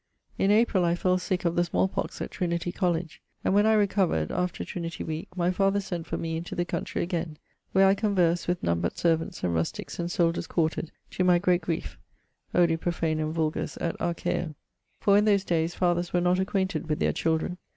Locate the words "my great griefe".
11.23-11.99